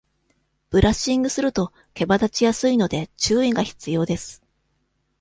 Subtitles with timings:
[0.71, 4.41] ブラッシングすると毛羽立ちやすいので、注意が必要です。